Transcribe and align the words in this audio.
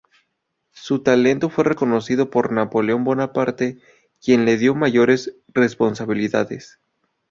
Su 0.73 1.03
talento 1.03 1.51
fue 1.51 1.63
reconocido 1.63 2.31
por 2.31 2.51
Napoleón 2.51 3.03
Bonaparte 3.03 3.77
quien 4.19 4.45
le 4.45 4.57
dio 4.57 4.73
mayores 4.73 5.35
responsabilidades. 5.49 6.79